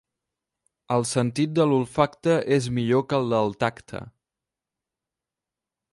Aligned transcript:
El 0.95 1.05
sentit 1.09 1.53
de 1.59 1.67
l'olfacte 1.73 2.39
és 2.57 2.71
millor 2.79 3.07
que 3.13 3.19
el 3.21 3.31
del 3.35 3.55
tacte. 3.65 4.05